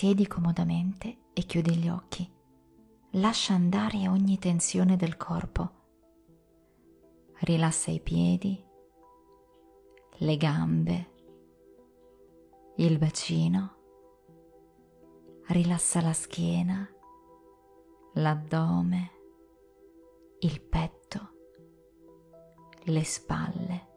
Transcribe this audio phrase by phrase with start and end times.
[0.00, 2.26] Siedi comodamente e chiudi gli occhi.
[3.10, 5.70] Lascia andare ogni tensione del corpo.
[7.40, 8.64] Rilassa i piedi,
[10.10, 11.10] le gambe,
[12.76, 13.74] il bacino.
[15.48, 16.88] Rilassa la schiena,
[18.14, 19.10] l'addome,
[20.38, 21.30] il petto,
[22.84, 23.88] le spalle.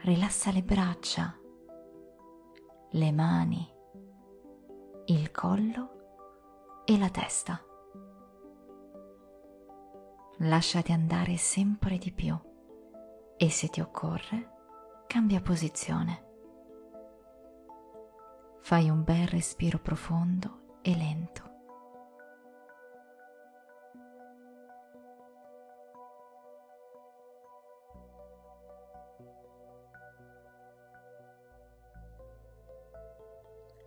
[0.00, 1.34] Rilassa le braccia,
[2.90, 3.72] le mani,
[5.08, 7.62] il collo e la testa.
[10.38, 12.36] Lasciati andare sempre di più
[13.36, 16.24] e se ti occorre cambia posizione.
[18.62, 21.55] Fai un bel respiro profondo e lento.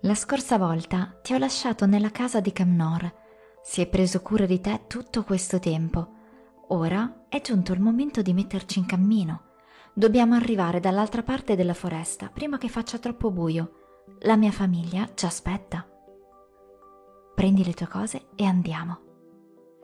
[0.10, 3.14] La scorsa volta ti ho lasciato nella casa di Camnor.
[3.62, 6.14] Si è preso cura di te tutto questo tempo.
[6.70, 9.52] Ora è giunto il momento di metterci in cammino.
[9.94, 14.06] Dobbiamo arrivare dall'altra parte della foresta prima che faccia troppo buio.
[14.22, 15.88] La mia famiglia ci aspetta.
[17.36, 19.02] Prendi le tue cose e andiamo.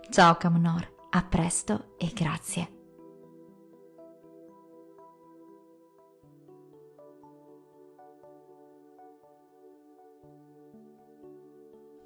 [0.09, 2.74] Ciao Camnor, a presto e grazie.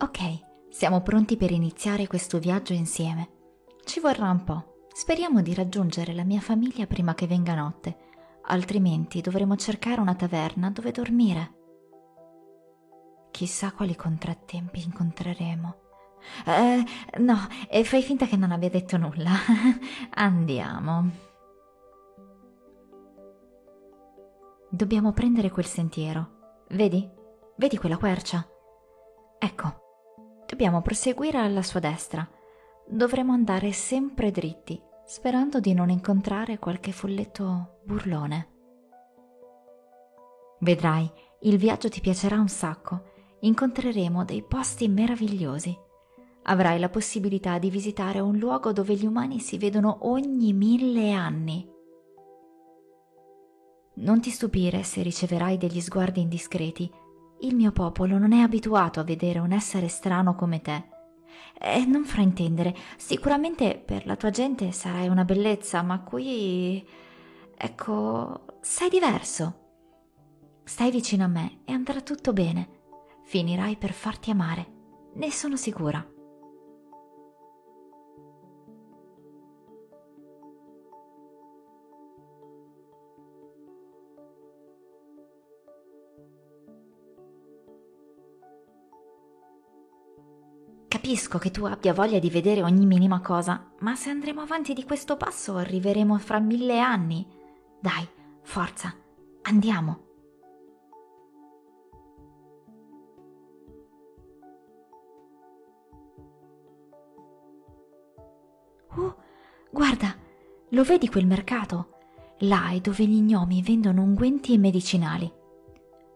[0.01, 3.31] Ok, siamo pronti per iniziare questo viaggio insieme.
[3.83, 4.85] Ci vorrà un po'.
[4.93, 7.97] Speriamo di raggiungere la mia famiglia prima che venga notte,
[8.43, 11.53] altrimenti dovremo cercare una taverna dove dormire.
[13.31, 15.75] Chissà quali contrattempi incontreremo.
[16.45, 16.85] Eh,
[17.19, 17.37] no,
[17.69, 19.31] e fai finta che non abbia detto nulla.
[20.15, 21.09] Andiamo.
[24.69, 26.63] Dobbiamo prendere quel sentiero.
[26.69, 27.05] Vedi?
[27.57, 28.47] Vedi quella quercia?
[29.37, 29.88] Ecco,
[30.49, 32.27] Dobbiamo proseguire alla sua destra.
[32.87, 38.47] Dovremo andare sempre dritti, sperando di non incontrare qualche folletto burlone.
[40.61, 41.07] Vedrai,
[41.41, 43.11] il viaggio ti piacerà un sacco.
[43.41, 45.77] Incontreremo dei posti meravigliosi.
[46.45, 51.69] Avrai la possibilità di visitare un luogo dove gli umani si vedono ogni mille anni.
[53.97, 56.91] Non ti stupire se riceverai degli sguardi indiscreti
[57.41, 60.83] il mio popolo non è abituato a vedere un essere strano come te.
[61.61, 66.85] E non fraintendere, sicuramente per la tua gente sarai una bellezza, ma qui...
[67.55, 69.55] ecco, sei diverso.
[70.63, 72.77] Stai vicino a me e andrà tutto bene.
[73.23, 74.67] Finirai per farti amare,
[75.15, 76.05] ne sono sicura.
[91.01, 94.83] Capisco che tu abbia voglia di vedere ogni minima cosa, ma se andremo avanti di
[94.83, 97.25] questo passo arriveremo fra mille anni.
[97.79, 98.05] Dai,
[98.41, 98.93] forza,
[99.43, 99.99] andiamo.
[108.97, 109.15] Oh,
[109.71, 110.13] guarda,
[110.67, 111.91] lo vedi quel mercato?
[112.39, 115.31] Là è dove gli gnomi vendono unguenti e medicinali.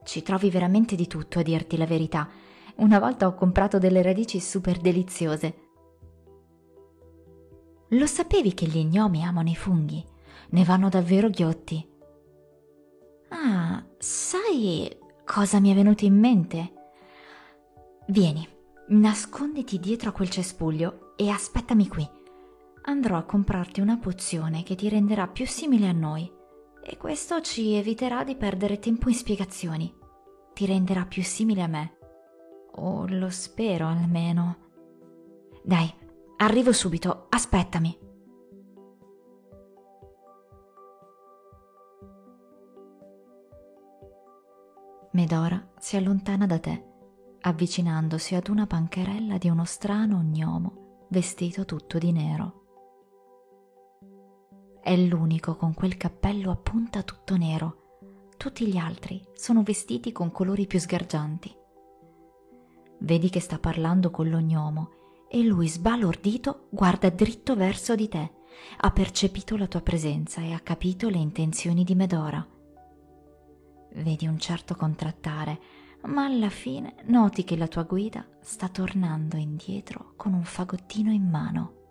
[0.04, 2.28] Ci trovi veramente di tutto, a dirti la verità
[2.76, 5.56] una volta ho comprato delle radici super deliziose.
[7.90, 10.04] Lo sapevi che gli gnomi amano i funghi?
[10.50, 11.88] Ne vanno davvero ghiotti.
[13.30, 16.74] Ah, sai cosa mi è venuto in mente?
[18.08, 18.48] Vieni,
[18.90, 22.08] nasconditi dietro a quel cespuglio e aspettami qui.
[22.86, 26.30] Andrò a comprarti una pozione che ti renderà più simile a noi
[26.84, 29.94] e questo ci eviterà di perdere tempo in spiegazioni.
[30.54, 31.98] Ti renderà più simile a me
[32.76, 34.58] o lo spero almeno.
[35.64, 35.92] Dai,
[36.38, 37.98] arrivo subito, aspettami.
[45.12, 46.84] Medora si allontana da te,
[47.42, 52.62] avvicinandosi ad una bancherella di uno strano gnomo vestito tutto di nero.
[54.82, 58.30] È l'unico con quel cappello a punta tutto nero.
[58.36, 61.56] Tutti gli altri sono vestiti con colori più sgargianti.
[63.04, 64.92] Vedi che sta parlando con l'ognomo
[65.30, 68.32] e lui sbalordito guarda dritto verso di te.
[68.78, 72.46] Ha percepito la tua presenza e ha capito le intenzioni di Medora.
[73.96, 75.60] Vedi un certo contrattare,
[76.04, 81.28] ma alla fine noti che la tua guida sta tornando indietro con un fagottino in
[81.30, 81.83] mano.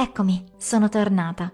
[0.00, 1.52] Eccomi, sono tornata.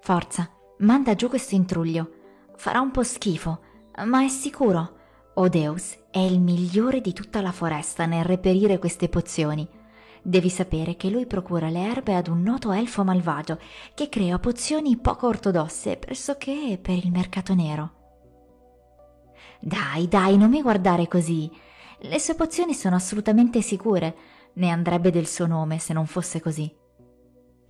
[0.00, 2.10] Forza, manda giù questo intruglio.
[2.56, 3.60] Farà un po' schifo,
[4.06, 4.96] ma è sicuro.
[5.34, 9.68] Odeus è il migliore di tutta la foresta nel reperire queste pozioni.
[10.20, 13.60] Devi sapere che lui procura le erbe ad un noto elfo malvagio
[13.94, 17.92] che crea pozioni poco ortodosse pressoché per il mercato nero.
[19.60, 21.48] Dai, dai, non mi guardare così.
[22.00, 24.16] Le sue pozioni sono assolutamente sicure.
[24.54, 26.79] Ne andrebbe del suo nome se non fosse così.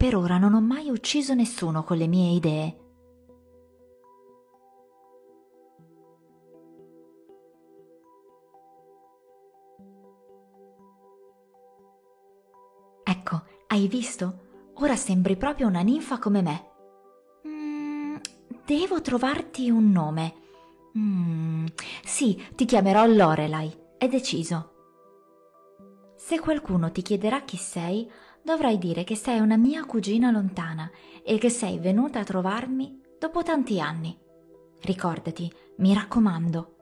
[0.00, 2.79] Per ora non ho mai ucciso nessuno con le mie idee.
[13.05, 14.70] Ecco, hai visto?
[14.76, 16.70] Ora sembri proprio una ninfa come me.
[17.47, 18.17] Mm,
[18.64, 20.35] devo trovarti un nome.
[20.97, 21.67] Mm,
[22.02, 24.70] sì, ti chiamerò Lorelai, è deciso.
[26.17, 28.11] Se qualcuno ti chiederà chi sei,
[28.42, 30.90] dovrai dire che sei una mia cugina lontana
[31.22, 34.19] e che sei venuta a trovarmi dopo tanti anni.
[34.81, 36.76] Ricordati, mi raccomando.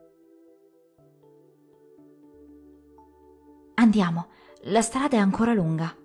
[3.75, 4.27] Andiamo,
[4.63, 5.95] la strada è ancora lunga.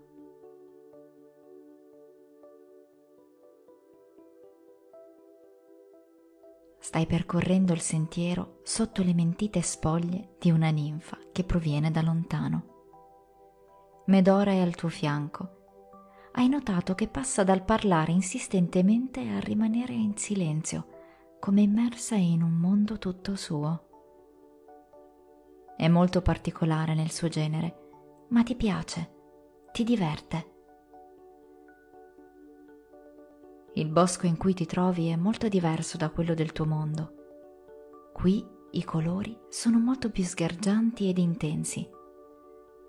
[6.78, 12.74] Stai percorrendo il sentiero sotto le mentite spoglie di una ninfa che proviene da lontano.
[14.06, 15.62] Medora è al tuo fianco.
[16.32, 20.88] Hai notato che passa dal parlare insistentemente a rimanere in silenzio,
[21.40, 23.88] come immersa in un mondo tutto suo.
[25.74, 29.10] È molto particolare nel suo genere, ma ti piace,
[29.72, 30.52] ti diverte.
[33.72, 38.10] Il bosco in cui ti trovi è molto diverso da quello del tuo mondo.
[38.12, 41.88] Qui i colori sono molto più sgargianti ed intensi.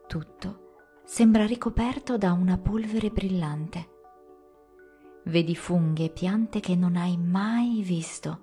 [0.08, 0.64] Tutto
[1.06, 3.94] sembra ricoperto da una polvere brillante.
[5.26, 8.40] Vedi funghi e piante che non hai mai visto.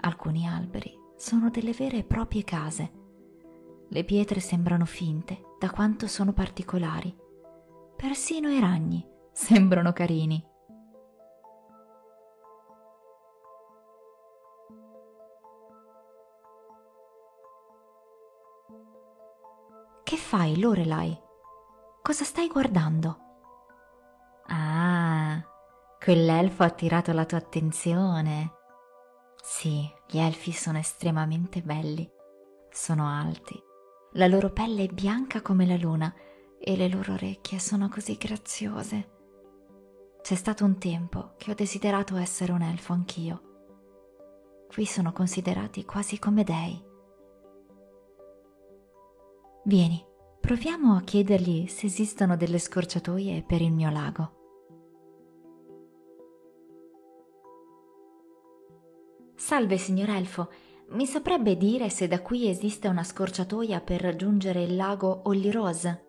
[0.00, 2.92] Alcuni alberi sono delle vere e proprie case.
[3.88, 7.16] Le pietre sembrano finte da quanto sono particolari.
[7.96, 10.44] Persino i ragni sembrano carini.
[20.02, 21.28] Che fai, Lorelai?
[22.02, 23.18] Cosa stai guardando?
[24.46, 25.40] Ah,
[26.02, 28.54] quell'elfo ha attirato la tua attenzione.
[29.42, 32.10] Sì, gli elfi sono estremamente belli.
[32.70, 33.62] Sono alti.
[34.14, 36.12] La loro pelle è bianca come la luna
[36.58, 39.18] e le loro orecchie sono così graziose.
[40.22, 43.42] C'è stato un tempo che ho desiderato essere un elfo anch'io.
[44.68, 46.82] Qui sono considerati quasi come dei.
[49.64, 50.04] Vieni,
[50.50, 54.32] proviamo a chiedergli se esistono delle scorciatoie per il mio lago.
[59.36, 60.50] Salve, signor Elfo.
[60.88, 66.06] Mi saprebbe dire se da qui esiste una scorciatoia per raggiungere il lago Ollirose?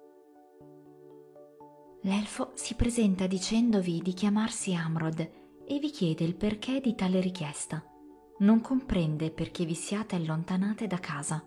[2.02, 5.20] L'elfo si presenta dicendovi di chiamarsi Amrod
[5.68, 7.86] e vi chiede il perché di tale richiesta.
[8.40, 11.45] Non comprende perché vi siate allontanate da casa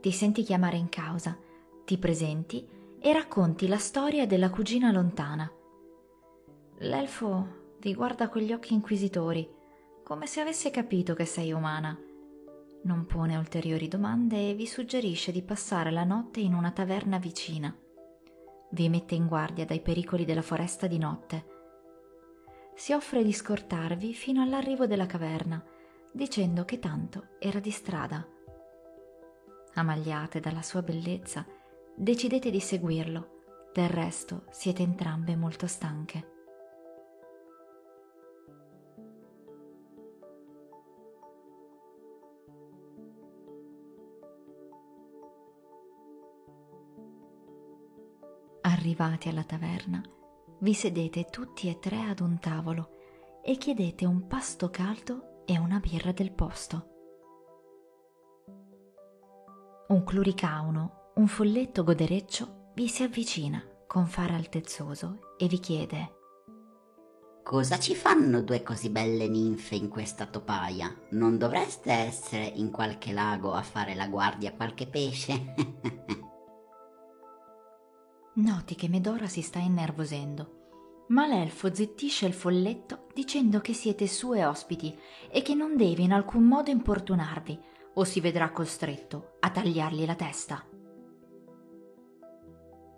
[0.00, 1.36] ti senti chiamare in causa,
[1.84, 2.66] ti presenti
[3.00, 5.50] e racconti la storia della cugina lontana.
[6.78, 9.48] L'elfo ti guarda con gli occhi inquisitori,
[10.04, 11.98] come se avesse capito che sei umana.
[12.82, 17.74] Non pone ulteriori domande e vi suggerisce di passare la notte in una taverna vicina.
[18.70, 21.56] Vi mette in guardia dai pericoli della foresta di notte.
[22.74, 25.62] Si offre di scortarvi fino all'arrivo della caverna,
[26.12, 28.36] dicendo che tanto era di strada
[29.78, 31.46] amagliate dalla sua bellezza,
[31.94, 36.36] decidete di seguirlo, del resto siete entrambe molto stanche.
[48.62, 50.02] Arrivati alla taverna,
[50.60, 52.96] vi sedete tutti e tre ad un tavolo
[53.42, 56.97] e chiedete un pasto caldo e una birra del posto
[59.88, 66.16] un cluricauno, un folletto godereccio, vi si avvicina con fare altezzoso e vi chiede
[67.42, 70.94] Cosa ci fanno due così belle ninfe in questa topaia?
[71.12, 75.54] Non dovreste essere in qualche lago a fare la guardia a qualche pesce?
[78.34, 84.44] Noti che Medora si sta innervosendo, ma l'elfo zittisce il folletto dicendo che siete sue
[84.44, 84.94] ospiti
[85.30, 90.14] e che non deve in alcun modo importunarvi, o si vedrà costretto a tagliargli la
[90.14, 90.64] testa.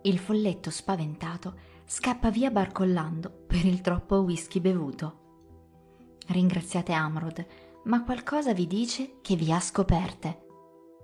[0.02, 5.18] Il folletto spaventato scappa via barcollando per il troppo whisky bevuto.
[6.28, 7.46] Ringraziate Amrod,
[7.84, 10.46] ma qualcosa vi dice che vi ha scoperte.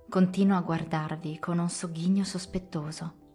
[0.09, 3.25] Continua a guardarvi con un sogghigno sospettoso.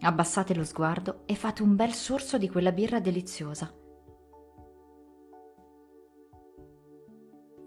[0.00, 3.72] Abbassate lo sguardo e fate un bel sorso di quella birra deliziosa.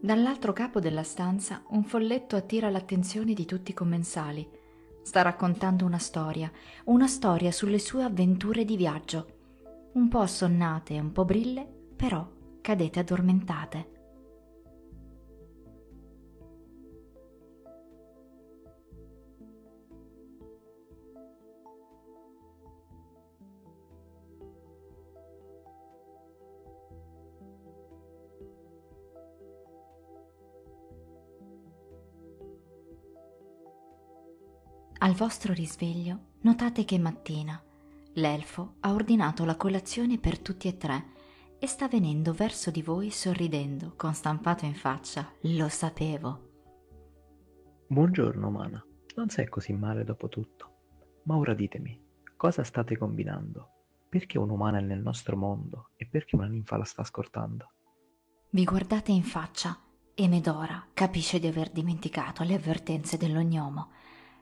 [0.04, 4.50] Dall'altro capo della stanza un folletto attira l'attenzione di tutti i commensali.
[5.04, 6.52] Sta raccontando una storia,
[6.86, 9.90] una storia sulle sue avventure di viaggio.
[9.94, 12.28] Un po' assonnate un po' brille, però
[12.62, 13.91] cadete addormentate.
[35.04, 37.60] Al vostro risveglio notate che mattina.
[38.14, 41.06] L'elfo ha ordinato la colazione per tutti e tre
[41.58, 45.28] e sta venendo verso di voi sorridendo, con stampato in faccia.
[45.42, 46.50] Lo sapevo.
[47.88, 48.86] Buongiorno, Mana.
[49.16, 50.70] Non sei così male dopo tutto.
[51.24, 52.00] Ma ora ditemi,
[52.36, 53.70] cosa state combinando?
[54.08, 57.72] Perché un'umana è nel nostro mondo e perché una ninfa la sta scortando?
[58.52, 59.80] Vi guardate in faccia
[60.14, 63.90] e Medora capisce di aver dimenticato le avvertenze dell'ognomo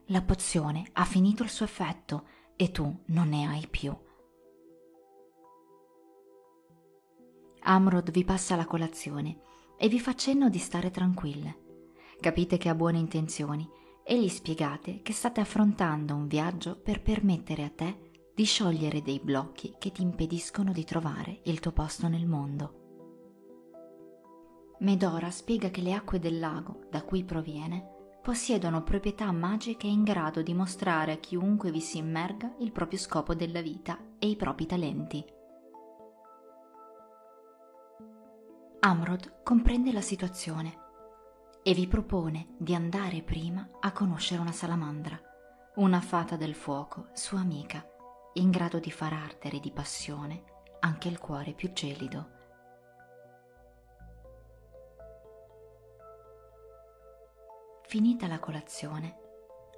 [0.09, 3.95] la pozione ha finito il suo effetto e tu non ne hai più.
[7.61, 9.41] Amrod vi passa la colazione
[9.77, 11.67] e vi fa cenno di stare tranquille.
[12.19, 13.69] Capite che ha buone intenzioni
[14.03, 19.19] e gli spiegate che state affrontando un viaggio per permettere a te di sciogliere dei
[19.19, 22.77] blocchi che ti impediscono di trovare il tuo posto nel mondo.
[24.79, 30.41] Medora spiega che le acque del lago da cui proviene possiedono proprietà magiche in grado
[30.41, 34.65] di mostrare a chiunque vi si immerga il proprio scopo della vita e i propri
[34.65, 35.25] talenti.
[38.81, 40.87] Amrod comprende la situazione
[41.63, 45.19] e vi propone di andare prima a conoscere una salamandra,
[45.75, 47.85] una fata del fuoco, sua amica,
[48.33, 50.43] in grado di far ardere di passione
[50.79, 52.37] anche il cuore più gelido.
[57.89, 59.15] Finita la colazione,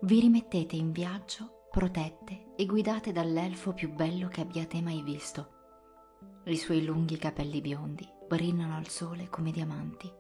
[0.02, 6.42] vi rimettete in viaggio protette e guidate dall'elfo più bello che abbiate mai visto.
[6.44, 10.12] I suoi lunghi capelli biondi brillano al sole come diamanti.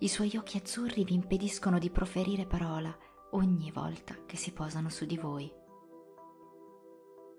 [0.00, 2.94] I suoi occhi azzurri vi impediscono di proferire parola
[3.30, 5.50] ogni volta che si posano su di voi.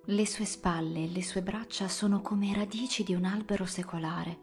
[0.05, 4.39] Le sue spalle e le sue braccia sono come radici di un albero secolare,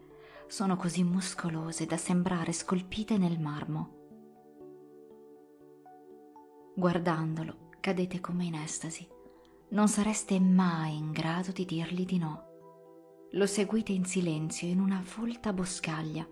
[0.47, 3.99] sono così muscolose da sembrare scolpite nel marmo.
[6.81, 9.07] Guardandolo, cadete come in estasi.
[9.73, 12.45] Non sareste mai in grado di dirgli di no.
[13.33, 16.27] Lo seguite in silenzio in una folta boscaglia.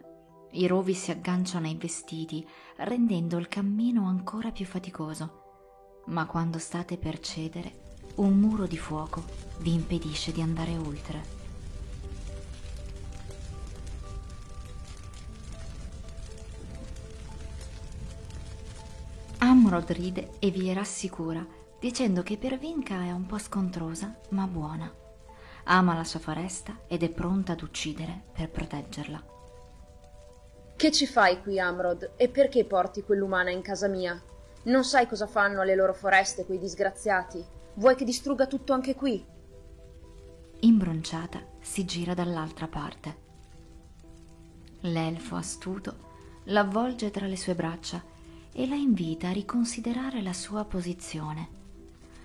[0.52, 6.04] I rovi si agganciano ai vestiti, rendendo il cammino ancora più faticoso.
[6.06, 9.24] Ma quando state per cedere, un muro di fuoco
[9.58, 11.37] vi impedisce di andare oltre.
[19.40, 21.46] Amrod ride e vi rassicura,
[21.78, 24.92] dicendo che Pervinca è un po' scontrosa, ma buona.
[25.64, 29.24] Ama la sua foresta ed è pronta ad uccidere per proteggerla.
[30.74, 34.20] Che ci fai qui, Amrod, e perché porti quell'umana in casa mia?
[34.64, 37.44] Non sai cosa fanno alle loro foreste quei disgraziati?
[37.74, 39.24] Vuoi che distrugga tutto anche qui?
[40.60, 43.26] Imbronciata si gira dall'altra parte.
[44.80, 46.06] L'elfo astuto
[46.44, 48.16] l'avvolge tra le sue braccia
[48.52, 51.48] e la invita a riconsiderare la sua posizione.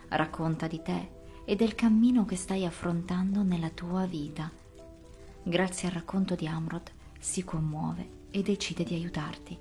[0.10, 1.10] Racconta di te
[1.46, 4.50] e del cammino che stai affrontando nella tua vita.
[5.44, 9.58] Grazie al racconto di Amrod si commuove e decide di aiutarti.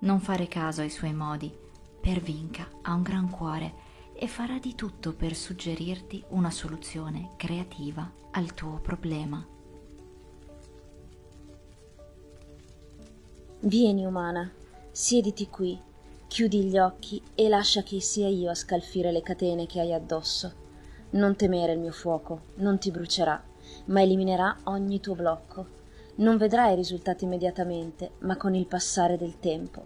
[0.00, 1.52] Non fare caso ai suoi modi,
[2.00, 8.54] Pervinca ha un gran cuore e farà di tutto per suggerirti una soluzione creativa al
[8.54, 9.44] tuo problema.
[13.60, 14.50] Vieni, umana,
[15.00, 15.80] Siediti qui,
[16.26, 20.52] chiudi gli occhi e lascia che sia io a scalfire le catene che hai addosso.
[21.10, 23.40] Non temere il mio fuoco, non ti brucerà,
[23.84, 25.66] ma eliminerà ogni tuo blocco.
[26.16, 29.84] Non vedrai i risultati immediatamente, ma con il passare del tempo.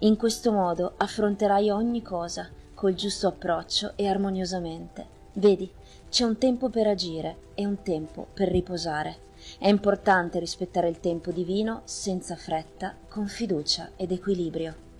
[0.00, 5.06] In questo modo affronterai ogni cosa col giusto approccio e armoniosamente.
[5.32, 5.72] Vedi,
[6.10, 9.30] c'è un tempo per agire e un tempo per riposare.
[9.58, 14.90] È importante rispettare il tempo divino senza fretta, con fiducia ed equilibrio.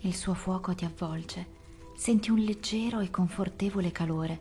[0.00, 1.46] Il suo fuoco ti avvolge,
[1.94, 4.40] senti un leggero e confortevole calore.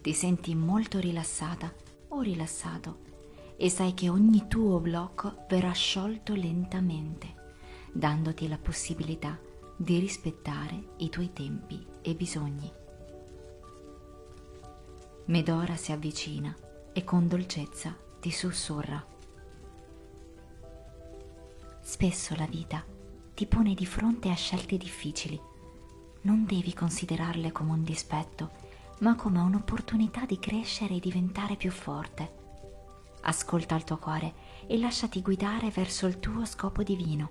[0.00, 1.72] Ti senti molto rilassata
[2.08, 3.10] o rilassato
[3.56, 7.34] e sai che ogni tuo blocco verrà sciolto lentamente,
[7.92, 9.38] dandoti la possibilità
[9.76, 12.81] di rispettare i tuoi tempi e bisogni.
[15.26, 16.54] Medora si avvicina
[16.92, 19.06] e con dolcezza ti sussurra.
[21.80, 22.84] Spesso la vita
[23.32, 25.40] ti pone di fronte a scelte difficili.
[26.22, 28.50] Non devi considerarle come un dispetto,
[29.00, 32.40] ma come un'opportunità di crescere e diventare più forte.
[33.22, 34.34] Ascolta il tuo cuore
[34.66, 37.30] e lasciati guidare verso il tuo scopo divino.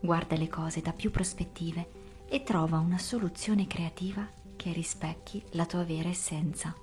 [0.00, 5.84] Guarda le cose da più prospettive e trova una soluzione creativa che rispecchi la tua
[5.84, 6.74] vera essenza.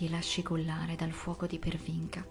[0.00, 2.26] Ti lasci cullare dal fuoco di Pervinca.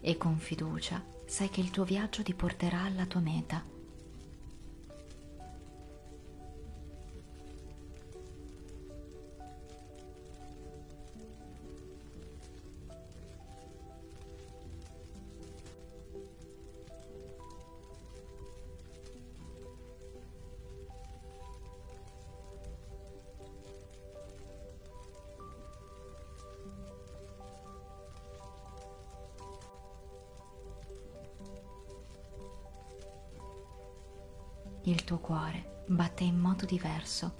[0.00, 3.62] E con fiducia sai che il tuo viaggio ti porterà alla tua meta
[34.86, 37.36] Il tuo cuore batte in modo diverso.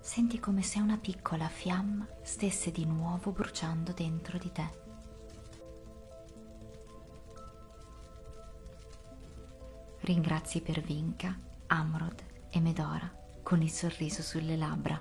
[0.00, 4.70] Senti come se una piccola fiamma stesse di nuovo bruciando dentro di te.
[10.00, 14.98] Ringrazi per Vinca, Amrod e Medora con il sorriso sulle labbra.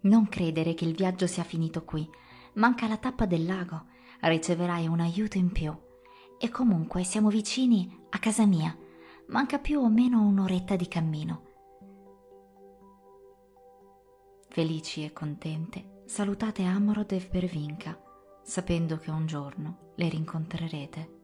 [0.00, 2.08] Non credere che il viaggio sia finito qui.
[2.54, 3.84] Manca la tappa del lago.
[4.20, 5.88] Riceverai un aiuto in più
[6.42, 8.74] e comunque siamo vicini a casa mia.
[9.28, 11.42] Manca più o meno un'oretta di cammino.
[14.48, 18.00] Felici e contente, salutate Amorod e Pervinca,
[18.42, 21.19] sapendo che un giorno le rincontrerete.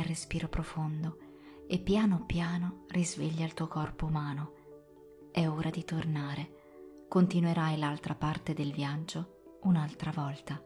[0.00, 1.18] Bel respiro profondo
[1.66, 4.54] e piano piano risveglia il tuo corpo umano.
[5.30, 7.04] È ora di tornare.
[7.08, 10.62] Continuerai l'altra parte del viaggio un'altra volta.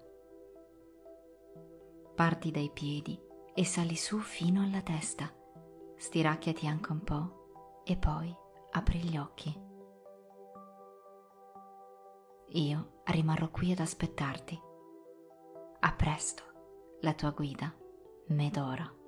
[2.15, 3.21] Parti dai piedi
[3.55, 5.33] e sali su fino alla testa.
[5.97, 8.35] Stiracchiati anche un po' e poi
[8.71, 9.63] apri gli occhi.
[12.51, 14.61] Io rimarrò qui ad aspettarti.
[15.81, 16.43] A presto,
[17.01, 17.75] la tua guida
[18.29, 19.04] Medora.